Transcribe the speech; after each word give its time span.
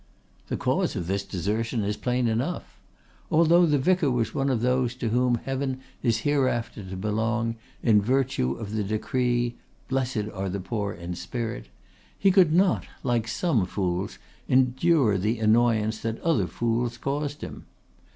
The 0.47 0.57
cause 0.57 0.95
of 0.95 1.05
this 1.05 1.23
desertion 1.23 1.83
is 1.83 1.95
plain 1.95 2.27
enough. 2.27 2.79
Although 3.29 3.67
the 3.67 3.77
vicar 3.77 4.09
was 4.09 4.33
one 4.33 4.49
of 4.49 4.61
those 4.61 4.95
to 4.95 5.09
whom 5.09 5.35
heaven 5.35 5.79
is 6.01 6.21
hereafter 6.21 6.83
to 6.83 6.95
belong 6.97 7.53
in 7.83 8.01
virtue 8.01 8.53
of 8.53 8.71
the 8.73 8.83
decree 8.83 9.57
"Blessed 9.89 10.23
are 10.33 10.49
the 10.49 10.59
poor 10.59 10.91
in 10.91 11.13
spirit," 11.13 11.67
he 12.17 12.31
could 12.31 12.51
not, 12.51 12.85
like 13.03 13.27
some 13.27 13.63
fools, 13.67 14.17
endure 14.47 15.19
the 15.19 15.37
annoyance 15.37 15.99
that 15.99 16.19
other 16.21 16.47
fools 16.47 16.97
caused 16.97 17.41
him. 17.41 17.67